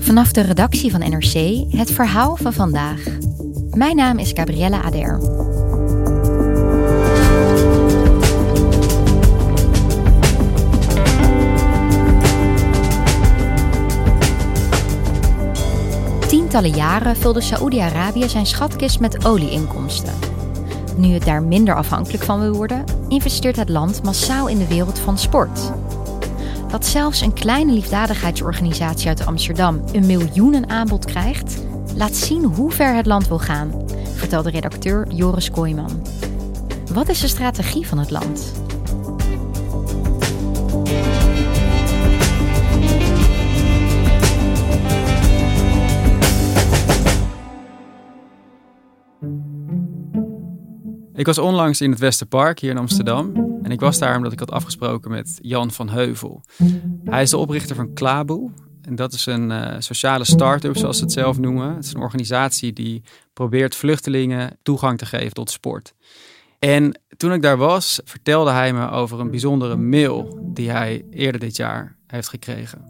[0.00, 3.02] Vanaf de redactie van NRC het verhaal van vandaag.
[3.70, 5.18] Mijn naam is Gabriella Ader.
[16.28, 20.14] Tientallen jaren vulde Saoedi-Arabië zijn schatkist met olieinkomsten.
[20.96, 24.98] Nu het daar minder afhankelijk van wil worden, investeert het land massaal in de wereld
[24.98, 25.72] van sport.
[26.70, 31.64] Dat zelfs een kleine liefdadigheidsorganisatie uit Amsterdam een miljoenenaanbod krijgt,
[31.96, 36.06] laat zien hoe ver het land wil gaan, vertelde redacteur Joris Kooijman.
[36.92, 38.52] Wat is de strategie van het land?
[51.14, 53.49] Ik was onlangs in het Westerpark hier in Amsterdam.
[53.70, 56.42] En ik was daar omdat ik had afgesproken met Jan van Heuvel.
[57.04, 58.50] Hij is de oprichter van Klaboe.
[58.82, 61.74] En dat is een uh, sociale start-up, zoals ze het zelf noemen.
[61.74, 65.94] Het is een organisatie die probeert vluchtelingen toegang te geven tot sport.
[66.58, 71.40] En toen ik daar was, vertelde hij me over een bijzondere mail die hij eerder
[71.40, 72.84] dit jaar heeft gekregen.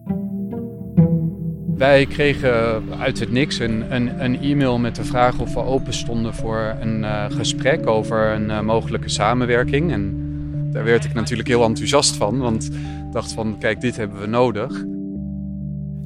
[1.76, 5.92] Wij kregen uit het niks een, een, een, e-mail met de vraag of we open
[5.92, 9.92] stonden voor een uh, gesprek over een uh, mogelijke samenwerking.
[9.92, 10.28] En
[10.72, 14.26] daar werd ik natuurlijk heel enthousiast van, want ik dacht van kijk, dit hebben we
[14.26, 14.84] nodig.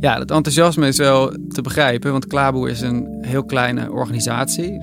[0.01, 4.83] Ja, het enthousiasme is wel te begrijpen, want Klaboe is een heel kleine organisatie.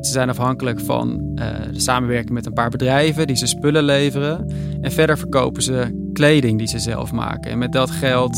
[0.00, 4.52] Ze zijn afhankelijk van uh, de samenwerking met een paar bedrijven die ze spullen leveren.
[4.80, 7.50] En verder verkopen ze kleding die ze zelf maken.
[7.50, 8.36] En met dat geld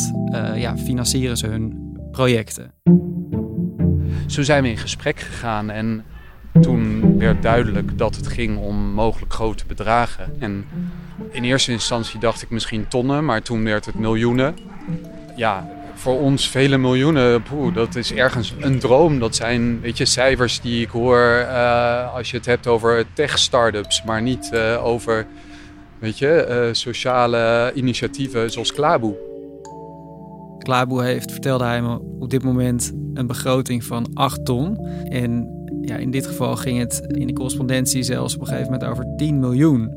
[0.54, 2.72] ja, financieren ze hun projecten.
[4.26, 6.04] Zo zijn we in gesprek gegaan en
[6.60, 10.34] toen werd duidelijk dat het ging om mogelijk grote bedragen.
[10.38, 10.64] En
[11.30, 14.56] in eerste instantie dacht ik misschien tonnen, maar toen werd het miljoenen.
[15.36, 19.18] Ja, voor ons vele miljoenen, poeh, dat is ergens een droom.
[19.18, 24.02] Dat zijn weet je, cijfers die ik hoor uh, als je het hebt over tech-startups,
[24.02, 25.26] maar niet uh, over
[25.98, 29.14] weet je, uh, sociale initiatieven zoals Klaboe.
[30.58, 34.86] Klaboe heeft, vertelde hij me, op dit moment een begroting van 8 ton.
[35.08, 38.90] En ja, in dit geval ging het in de correspondentie zelfs op een gegeven moment
[38.90, 39.94] over 10 miljoen.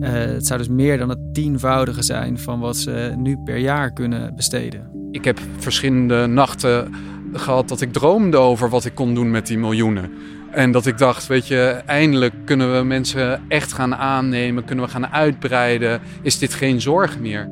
[0.00, 3.92] Uh, het zou dus meer dan het tienvoudige zijn van wat ze nu per jaar
[3.92, 4.90] kunnen besteden.
[5.10, 6.94] Ik heb verschillende nachten
[7.32, 10.10] gehad dat ik droomde over wat ik kon doen met die miljoenen.
[10.50, 14.90] En dat ik dacht, weet je, eindelijk kunnen we mensen echt gaan aannemen, kunnen we
[14.90, 16.00] gaan uitbreiden.
[16.22, 17.50] Is dit geen zorg meer?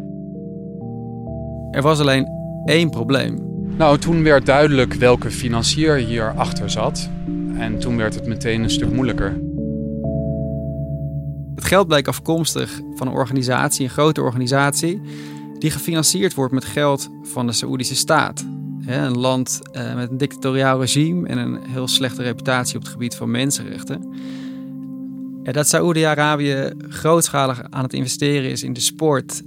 [1.70, 2.26] Er was alleen
[2.64, 3.52] één probleem.
[3.78, 7.10] Nou, toen werd duidelijk welke financier hierachter zat.
[7.58, 9.40] En toen werd het meteen een stuk moeilijker.
[11.54, 15.00] Het geld bleek afkomstig van een organisatie, een grote organisatie,
[15.58, 18.44] die gefinancierd wordt met geld van de Saoedische staat.
[18.86, 23.14] Een land eh, met een dictatoriaal regime en een heel slechte reputatie op het gebied
[23.14, 24.14] van mensenrechten.
[25.42, 29.42] Dat Saoedi-Arabië grootschalig aan het investeren is in de sport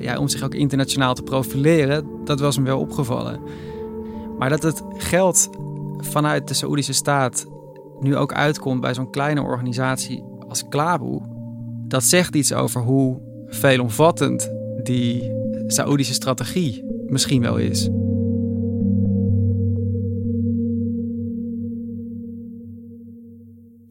[0.00, 3.40] ja, om zich ook internationaal te profileren, dat was me wel opgevallen.
[4.38, 5.50] Maar dat het geld
[6.06, 7.46] vanuit de Saoedische staat
[8.00, 11.22] nu ook uitkomt bij zo'n kleine organisatie als Klaboe,
[11.88, 14.50] dat zegt iets over hoe veelomvattend
[14.82, 15.32] die
[15.66, 17.88] Saoedische strategie misschien wel is.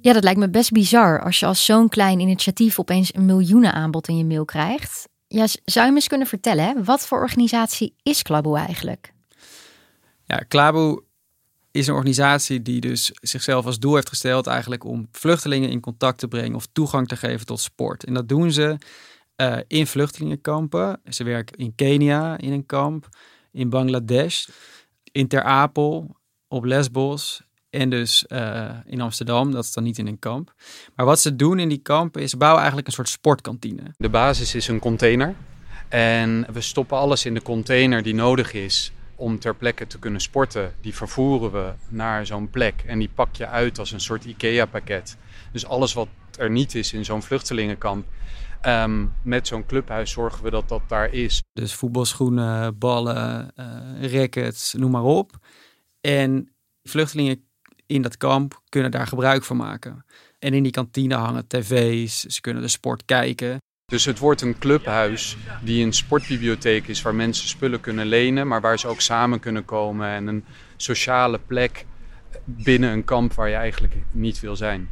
[0.02, 4.08] Ja, dat lijkt me best bizar als je als zo'n klein initiatief opeens een miljoenenaanbod
[4.08, 5.10] in je mail krijgt.
[5.28, 9.14] Ja, zou je me eens kunnen vertellen, wat voor organisatie is Klaboe eigenlijk?
[10.26, 11.04] Ja, Klaboe
[11.76, 16.20] is een organisatie die dus zichzelf als doel heeft gesteld eigenlijk om vluchtelingen in contact
[16.20, 18.04] te brengen of toegang te geven tot sport.
[18.04, 18.78] En dat doen ze
[19.38, 21.02] uh, in vluchtelingenkampen.
[21.10, 23.10] Ze werken in Kenia in een kamp,
[23.52, 24.48] in Bangladesh,
[25.12, 26.16] in Ter Apel,
[26.48, 29.52] op Lesbos en dus uh, in Amsterdam.
[29.52, 30.54] Dat is dan niet in een kamp.
[30.96, 33.94] Maar wat ze doen in die kampen is bouwen eigenlijk een soort sportkantine.
[33.98, 35.36] De basis is een container.
[35.90, 40.22] En we stoppen alles in de container die nodig is om ter plekke te kunnen
[40.22, 40.74] sporten.
[40.82, 45.18] Die vervoeren we naar zo'n plek en die pak je uit als een soort IKEA-pakket.
[45.52, 46.08] Dus alles wat
[46.38, 48.06] er niet is in zo'n vluchtelingenkamp,
[48.66, 51.44] um, met zo'n clubhuis zorgen we dat dat daar is.
[51.54, 55.32] Dus voetbalschoenen, ballen, uh, rackets, noem maar op.
[56.02, 57.48] En vluchtelingen
[57.86, 60.06] in dat kamp kunnen daar gebruik van maken.
[60.40, 63.62] En in die kantine hangen tv's, ze kunnen de sport kijken.
[63.86, 68.62] Dus het wordt een clubhuis die een sportbibliotheek is waar mensen spullen kunnen lenen, maar
[68.62, 70.46] waar ze ook samen kunnen komen en een
[70.78, 71.86] sociale plek
[72.46, 74.90] binnen een kamp waar je eigenlijk niet wil zijn.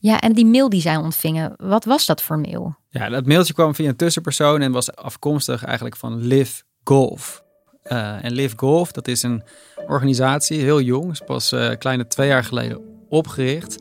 [0.00, 2.76] Ja, en die mail die zij ontvingen, wat was dat voor mail?
[2.90, 7.42] Ja, dat mailtje kwam via een tussenpersoon en was afkomstig eigenlijk van Live Golf.
[7.84, 9.42] Uh, en Live Golf, dat is een
[9.86, 13.78] organisatie, heel jong, is pas uh, kleine twee jaar geleden opgericht,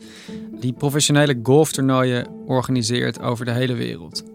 [0.59, 4.34] die professionele golftoernooien organiseert over de hele wereld.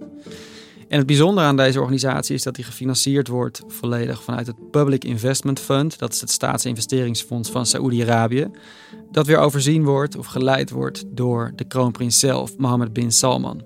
[0.91, 5.05] En het bijzondere aan deze organisatie is dat die gefinancierd wordt volledig vanuit het Public
[5.05, 5.99] Investment Fund.
[5.99, 8.51] Dat is het staatsinvesteringsfonds van Saoedi-Arabië.
[9.11, 13.65] Dat weer overzien wordt of geleid wordt door de kroonprins zelf, Mohammed bin Salman.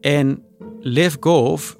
[0.00, 0.42] En
[0.80, 1.76] Live Golf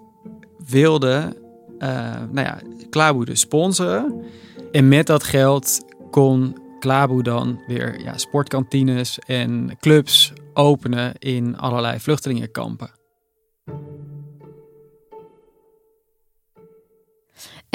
[0.66, 1.36] wilde
[1.78, 1.88] uh,
[2.30, 2.60] nou ja,
[2.90, 4.24] Klaboe dus sponsoren.
[4.72, 12.00] En met dat geld kon Klaboe dan weer ja, sportkantines en clubs openen in allerlei
[12.00, 12.95] vluchtelingenkampen.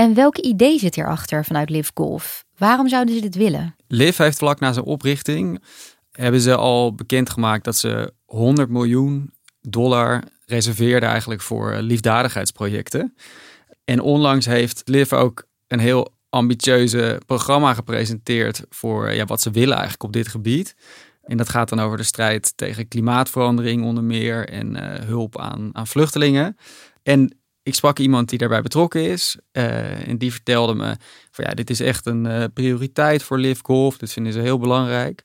[0.01, 2.45] En welk idee zit hierachter vanuit Live Golf?
[2.57, 3.75] Waarom zouden ze dit willen?
[3.87, 5.63] Live heeft vlak na zijn oprichting
[6.11, 13.15] hebben ze al bekendgemaakt dat ze 100 miljoen dollar reserveerden eigenlijk voor liefdadigheidsprojecten.
[13.85, 19.73] En onlangs heeft Live ook een heel ambitieuze programma gepresenteerd voor ja, wat ze willen
[19.73, 20.75] eigenlijk op dit gebied.
[21.23, 25.69] En dat gaat dan over de strijd tegen klimaatverandering onder meer en uh, hulp aan,
[25.73, 26.57] aan vluchtelingen.
[27.03, 29.37] En ik sprak iemand die daarbij betrokken is.
[29.51, 30.95] Uh, en die vertelde me
[31.31, 33.97] van ja, dit is echt een uh, prioriteit voor Live Golf.
[33.97, 35.23] Dit vinden ze heel belangrijk.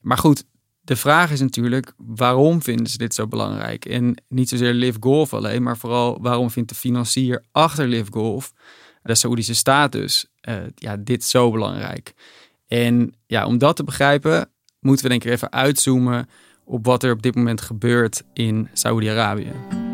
[0.00, 0.44] Maar goed,
[0.80, 3.84] de vraag is natuurlijk, waarom vinden ze dit zo belangrijk?
[3.84, 8.52] En niet zozeer Live Golf alleen, maar vooral waarom vindt de financier achter Live Golf,
[9.02, 12.14] de Saoedische staat dus, uh, ja, dit zo belangrijk?
[12.66, 14.50] En ja, om dat te begrijpen,
[14.80, 16.28] moeten we denk ik even uitzoomen
[16.64, 19.89] op wat er op dit moment gebeurt in Saoedi-Arabië.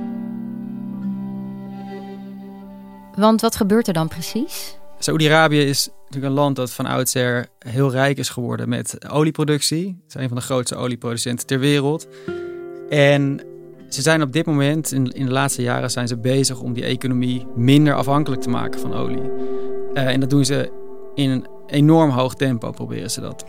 [3.16, 4.78] Want wat gebeurt er dan precies?
[4.98, 9.86] Saoedi-Arabië is natuurlijk een land dat van oudsher heel rijk is geworden met olieproductie.
[9.86, 12.06] Het is een van de grootste olieproducenten ter wereld.
[12.88, 13.40] En
[13.88, 17.46] ze zijn op dit moment, in, de laatste jaren, zijn ze bezig om die economie
[17.54, 19.30] minder afhankelijk te maken van olie.
[19.94, 20.70] Uh, en dat doen ze
[21.14, 23.44] in een enorm hoog tempo, proberen ze dat.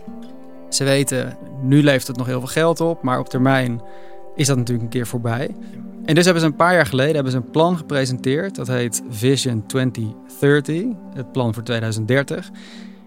[0.68, 3.82] Ze weten, nu levert het nog heel veel geld op, maar op termijn
[4.38, 5.54] is dat natuurlijk een keer voorbij.
[6.04, 8.54] En dus hebben ze een paar jaar geleden hebben ze een plan gepresenteerd.
[8.54, 12.50] Dat heet Vision 2030, het plan voor 2030.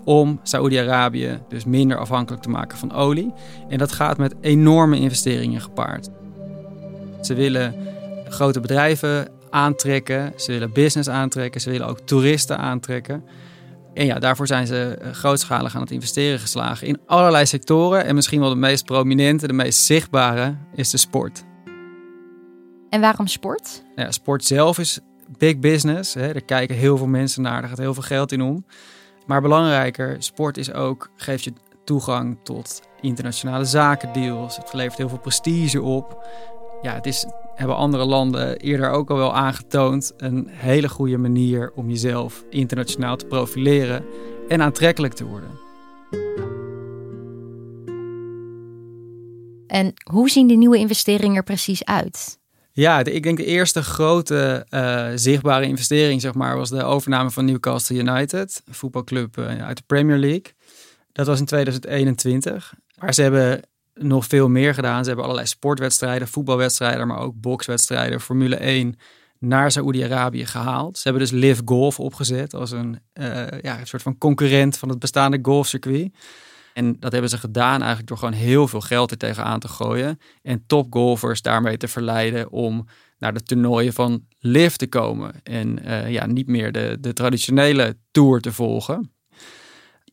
[0.04, 3.34] Om Saoedi-Arabië dus minder afhankelijk te maken van olie.
[3.70, 6.10] En dat gaat met enorme investeringen gepaard.
[7.22, 7.76] Ze willen
[8.30, 10.34] grote bedrijven aantrekken.
[10.36, 11.62] Ze willen business aantrekken.
[11.62, 13.24] Ze willen ook toeristen aantrekken.
[13.94, 18.06] En ja, daarvoor zijn ze eh, grootschalig aan het investeren geslagen in allerlei sectoren.
[18.06, 21.44] En misschien wel de meest prominente, de meest zichtbare, is de sport.
[22.90, 23.84] En waarom sport?
[23.96, 25.00] Ja, sport zelf is
[25.38, 26.14] big business.
[26.14, 26.34] Hè.
[26.34, 28.66] Er kijken heel veel mensen naar, er gaat heel veel geld in om.
[29.26, 34.58] Maar belangrijker, sport is ook, geeft je toegang tot internationale zakendeals.
[34.58, 36.28] Het levert heel veel prestige op.
[36.82, 41.72] Ja, het is, hebben andere landen eerder ook al wel aangetoond, een hele goede manier
[41.76, 44.06] om jezelf internationaal te profileren
[44.48, 45.60] en aantrekkelijk te worden.
[49.68, 52.40] En hoe zien die nieuwe investeringen er precies uit?
[52.72, 57.46] Ja, ik denk de eerste grote uh, zichtbare investering zeg maar, was de overname van
[57.46, 60.54] Newcastle United, een voetbalclub uh, uit de Premier League.
[61.12, 62.74] Dat was in 2021.
[62.98, 63.62] Maar ze hebben
[63.94, 65.02] nog veel meer gedaan.
[65.02, 68.96] Ze hebben allerlei sportwedstrijden, voetbalwedstrijden, maar ook bokswedstrijden, Formule 1
[69.40, 70.98] naar Saoedi-Arabië gehaald.
[70.98, 73.26] Ze hebben dus Live Golf opgezet als een, uh,
[73.62, 76.18] ja, een soort van concurrent van het bestaande golfcircuit.
[76.74, 80.20] En dat hebben ze gedaan eigenlijk door gewoon heel veel geld er tegenaan te gooien.
[80.42, 85.34] En topgolfers daarmee te verleiden om naar de toernooien van Live te komen.
[85.44, 89.14] En uh, ja, niet meer de, de traditionele tour te volgen.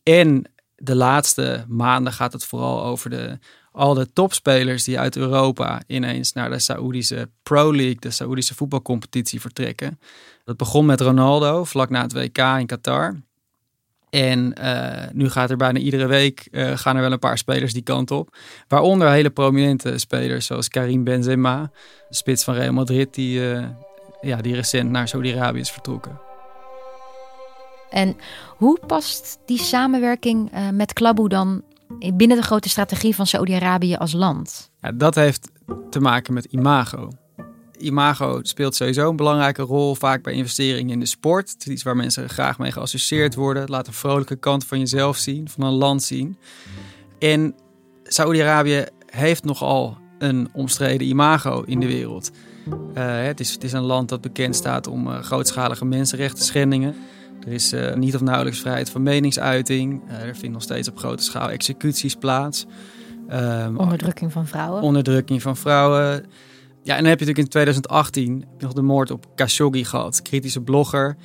[0.03, 3.39] En de laatste maanden gaat het vooral over de,
[3.79, 9.41] al de topspelers die uit Europa ineens naar de Saoedische Pro League, de Saoedische voetbalcompetitie,
[9.41, 10.01] vertrekken.
[10.45, 13.21] Dat begon met Ronaldo vlak na het WK in Qatar.
[14.11, 14.55] En
[15.13, 18.37] nu gaat er bijna iedere week gaan er wel een paar spelers die kant op.
[18.69, 21.71] Waaronder hele prominente spelers zoals Karim Benzema,
[22.11, 23.41] spits van Real Madrid, die,
[24.21, 26.21] ja, die recent naar Saudi-Arabië is vertrokken.
[27.91, 28.17] En
[28.57, 31.63] hoe past die samenwerking met Klaboe dan
[32.15, 34.71] binnen de grote strategie van Saudi-Arabië als land?
[34.81, 35.51] Ja, dat heeft
[35.91, 37.11] te maken met imago.
[37.79, 41.51] Imago speelt sowieso een belangrijke rol, vaak bij investeringen in de sport.
[41.51, 43.69] Het is iets waar mensen graag mee geassocieerd worden.
[43.69, 46.37] Laat een vrolijke kant van jezelf zien, van een land zien.
[47.19, 47.55] En
[48.03, 52.31] Saudi-Arabië heeft nogal een omstreden imago in de wereld.
[52.69, 56.95] Uh, het, is, het, is, een land dat bekend staat om uh, grootschalige mensenrechten schendingen.
[57.49, 60.03] Er is uh, niet of nauwelijks vrijheid van meningsuiting.
[60.09, 62.67] Uh, er vinden nog steeds op grote schaal executies plaats.
[63.33, 64.83] Um, onderdrukking van vrouwen.
[64.83, 66.27] Onderdrukking van vrouwen.
[66.83, 70.23] Ja, en dan heb je natuurlijk in 2018 nog de moord op Khashoggi gehad.
[70.23, 71.17] Kritische blogger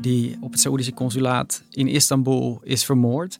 [0.00, 3.38] die op het Saoedische consulaat in Istanbul is vermoord.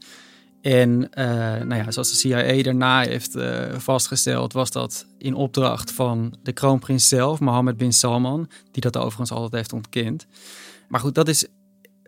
[0.60, 1.26] En uh,
[1.64, 6.52] nou ja, zoals de CIA daarna heeft uh, vastgesteld, was dat in opdracht van de
[6.52, 10.26] kroonprins zelf, Mohammed bin Salman, die dat overigens altijd heeft ontkend.
[10.88, 11.46] Maar goed, dat is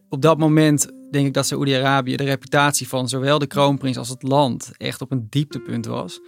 [0.08, 4.22] op dat moment denk ik dat Saoedi-Arabië de reputatie van zowel de kroonprins als het
[4.22, 6.20] land echt op een dieptepunt was.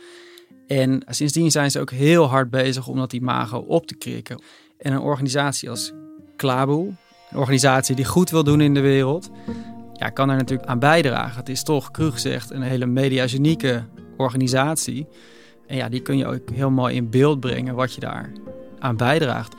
[0.67, 4.43] En sindsdien zijn ze ook heel hard bezig om dat imago op te krikken.
[4.79, 5.93] En een organisatie als
[6.37, 6.87] Klaboe,
[7.31, 9.31] een organisatie die goed wil doen in de wereld,
[9.93, 11.37] ja, kan daar natuurlijk aan bijdragen.
[11.37, 13.85] Het is toch, cru gezegd, een hele mediagenieke
[14.17, 15.07] organisatie.
[15.67, 18.33] En ja, die kun je ook heel mooi in beeld brengen wat je daar
[18.79, 19.55] aan bijdraagt.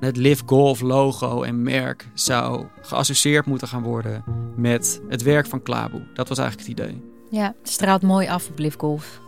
[0.00, 4.24] Het Live Golf logo en merk zou geassocieerd moeten gaan worden
[4.56, 6.02] met het werk van Klaboe.
[6.14, 7.02] Dat was eigenlijk het idee.
[7.30, 9.20] Ja, het straalt mooi af op Live Golf.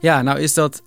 [0.00, 0.82] Ja, nou is dat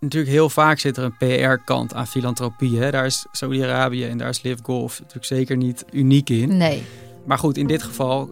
[0.00, 2.78] natuurlijk heel vaak zit er een PR-kant aan filantropie.
[2.78, 2.90] Hè?
[2.90, 6.56] Daar is Saudi-Arabië en daar is Live Golf natuurlijk zeker niet uniek in.
[6.56, 6.82] Nee.
[7.26, 8.30] Maar goed, in dit geval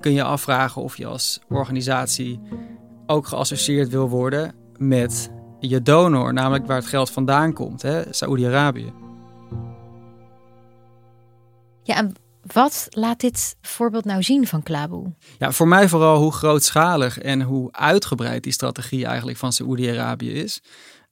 [0.00, 2.40] kun je afvragen of je als organisatie
[3.06, 8.92] ook geassocieerd wil worden met je donor, namelijk waar het geld vandaan komt, Saoedi-Arabië.
[11.82, 15.12] Ja, en wat laat dit voorbeeld nou zien van Klaboe?
[15.38, 20.62] Ja, voor mij vooral hoe grootschalig en hoe uitgebreid die strategie eigenlijk van Saoedi-Arabië is.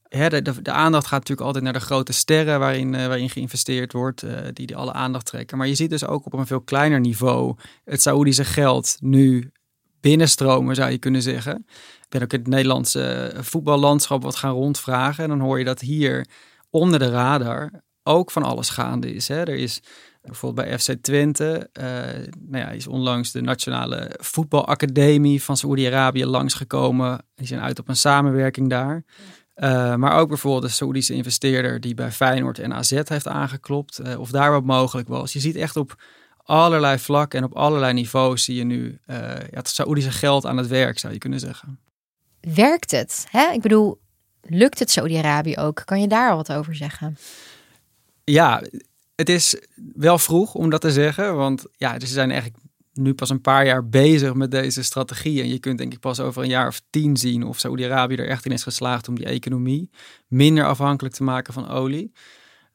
[0.09, 4.23] de, de, aandacht gaat natuurlijk altijd naar de grote sterren waarin, uh, waarin geïnvesteerd wordt,
[4.23, 5.57] uh, die, die alle aandacht trekken.
[5.57, 9.51] Maar je ziet dus ook op een veel kleiner niveau het Saoedische geld nu
[10.01, 11.65] binnenstromen, zou je kunnen zeggen.
[12.01, 15.23] Ik ben ook in het Nederlandse voetballandschap wat gaan rondvragen.
[15.23, 16.27] En dan hoor je dat hier
[16.69, 17.71] onder de radar
[18.03, 19.27] ook van alles gaande is.
[19.27, 19.39] Hè.
[19.39, 19.81] Er is
[20.21, 21.85] Bijvoorbeeld bij FC Twente uh,
[22.39, 27.25] nou ja, is onlangs de Nationale Voetbalacademie van Saoedi-Arabië langsgekomen.
[27.35, 29.03] Die zijn uit op een samenwerking daar.
[29.55, 33.99] Uh, maar ook bijvoorbeeld de Saoedische investeerder die bij Feyenoord en AZ heeft aangeklopt.
[33.99, 35.33] Uh, of daar wat mogelijk was.
[35.33, 36.03] Je ziet echt op
[36.37, 40.67] allerlei vlakken en op allerlei niveaus zie je nu ja, het Saoedische geld aan het
[40.67, 41.79] werk, zou je kunnen zeggen.
[42.41, 43.27] Werkt het?
[43.29, 43.51] Hè?
[43.51, 43.99] Ik bedoel,
[44.41, 45.81] lukt het Saoedi-Arabië ook?
[45.85, 47.17] Kan je daar wat over zeggen?
[48.23, 48.61] Ja,
[49.15, 49.55] het is
[50.01, 53.65] wel vroeg om dat te zeggen, want ja, ze zijn eigenlijk nu pas een paar
[53.65, 55.41] jaar bezig met deze strategie.
[55.41, 58.27] En je kunt denk ik pas over een jaar of tien zien of Saudi-Arabië er
[58.27, 59.89] echt in is geslaagd om die economie
[60.27, 62.11] minder afhankelijk te maken van olie.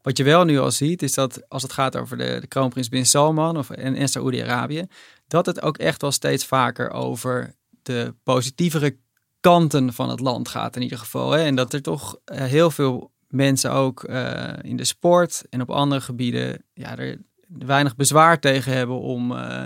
[0.02, 2.88] Wat je wel nu al ziet, is dat als het gaat over de, de kroonprins
[2.88, 4.86] Bin Salman of, en, en Saoedi-Arabië,
[5.26, 8.98] dat het ook echt wel steeds vaker over de positievere
[9.40, 11.30] kanten van het land gaat in ieder geval.
[11.30, 11.44] Hè?
[11.44, 15.70] En dat er toch eh, heel veel mensen ook uh, in de sport en op
[15.70, 17.18] andere gebieden ja, er
[17.48, 19.64] weinig bezwaar tegen hebben om, uh,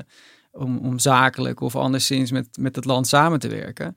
[0.53, 3.97] om, om zakelijk of anderszins met, met het land samen te werken.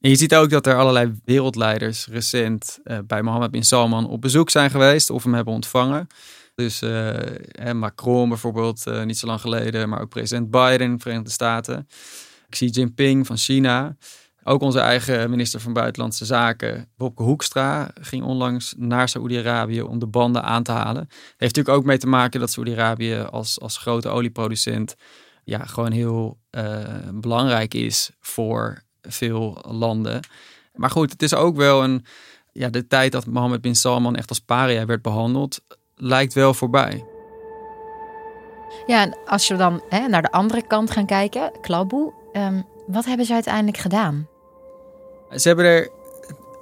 [0.00, 4.20] En je ziet ook dat er allerlei wereldleiders recent uh, bij Mohammed bin Salman op
[4.20, 6.06] bezoek zijn geweest of hem hebben ontvangen.
[6.54, 6.82] Dus
[7.72, 11.88] Macron bijvoorbeeld niet zo lang geleden, maar ook president Biden in de Verenigde Staten.
[12.48, 13.96] Xi Jinping van China.
[14.48, 20.06] Ook onze eigen minister van Buitenlandse Zaken, Bobke Hoekstra, ging onlangs naar Saoedi-Arabië om de
[20.06, 21.06] banden aan te halen.
[21.08, 24.94] Heeft natuurlijk ook mee te maken dat Saoedi-Arabië als, als grote olieproducent
[25.44, 26.78] ja, gewoon heel uh,
[27.14, 30.20] belangrijk is voor veel landen.
[30.74, 32.04] Maar goed, het is ook wel een.
[32.52, 35.60] Ja, de tijd dat Mohammed bin Salman echt als paria werd behandeld,
[35.94, 37.04] lijkt wel voorbij.
[38.86, 43.04] Ja, en als we dan hè, naar de andere kant gaan kijken, Klaboe, um, wat
[43.04, 44.28] hebben ze uiteindelijk gedaan?
[45.34, 45.88] Ze hebben er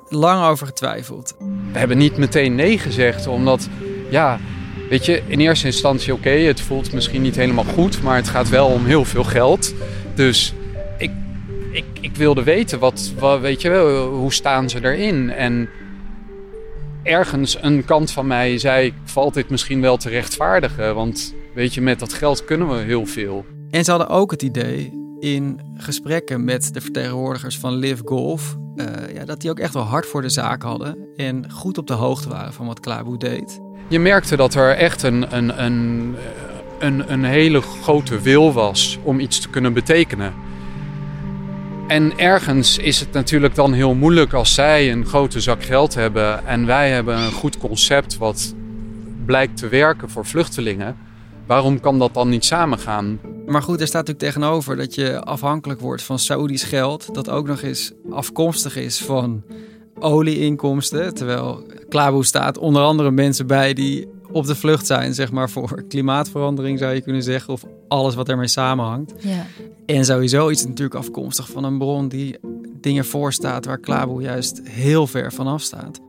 [0.08, 1.34] lang over getwijfeld.
[1.72, 3.68] We hebben niet meteen nee gezegd, omdat
[4.10, 4.40] ja,
[4.88, 8.48] weet je, in eerste instantie oké, het voelt misschien niet helemaal goed, maar het gaat
[8.48, 9.74] wel om heel veel geld.
[10.14, 10.54] Dus
[10.98, 11.10] ik,
[11.70, 15.30] ik, ik wilde weten, wat, wat, weet je wel, hoe staan ze erin?
[15.30, 15.68] En
[17.02, 20.94] ergens een kant van mij zei, valt dit misschien wel te rechtvaardigen?
[20.94, 23.44] Want weet je, met dat geld kunnen we heel veel.
[23.70, 28.86] En ze hadden ook het idee in gesprekken met de vertegenwoordigers van Live Golf, uh,
[29.14, 31.92] ja, dat die ook echt wel hard voor de zaak hadden en goed op de
[31.92, 33.60] hoogte waren van wat Klaboe deed.
[33.88, 36.14] Je merkte dat er echt een, een, een,
[36.78, 40.32] een, een hele grote wil was om iets te kunnen betekenen.
[41.88, 46.46] En ergens is het natuurlijk dan heel moeilijk als zij een grote zak geld hebben
[46.46, 48.54] en wij hebben een goed concept wat
[49.24, 50.96] blijkt te werken voor vluchtelingen.
[51.46, 53.20] Waarom kan dat dan niet samengaan?
[53.46, 57.46] Maar goed, er staat natuurlijk tegenover dat je afhankelijk wordt van Saoedisch geld, dat ook
[57.46, 59.42] nog eens afkomstig is van
[59.98, 61.14] olieinkomsten.
[61.14, 65.82] Terwijl Klaboe staat onder andere mensen bij die op de vlucht zijn, zeg maar, voor
[65.88, 69.12] klimaatverandering zou je kunnen zeggen, of alles wat ermee samenhangt.
[69.18, 69.46] Ja.
[69.86, 72.38] En sowieso iets natuurlijk afkomstig van een bron die
[72.80, 76.00] dingen voorstaat waar Klaboe juist heel ver vanaf staat.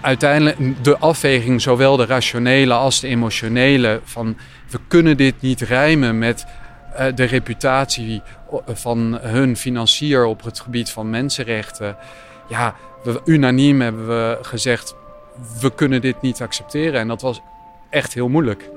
[0.00, 4.36] Uiteindelijk de afweging, zowel de rationele als de emotionele, van
[4.70, 6.46] we kunnen dit niet rijmen met
[6.92, 8.22] uh, de reputatie
[8.66, 11.96] van hun financier op het gebied van mensenrechten.
[12.48, 12.74] Ja,
[13.04, 14.94] we, unaniem hebben we gezegd,
[15.60, 17.00] we kunnen dit niet accepteren.
[17.00, 17.40] En dat was
[17.90, 18.70] echt heel moeilijk.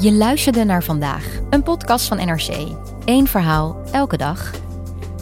[0.00, 2.48] Je luisterde naar vandaag, een podcast van NRC.
[3.04, 4.50] Eén verhaal, elke dag.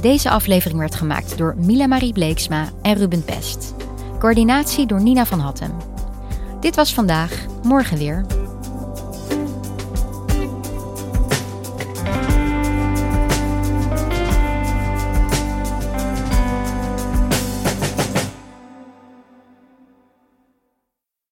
[0.00, 3.74] Deze aflevering werd gemaakt door Mila Marie Bleeksma en Ruben Pest.
[4.18, 5.72] Coördinatie door Nina van Hattem.
[6.60, 8.26] Dit was vandaag, morgen weer.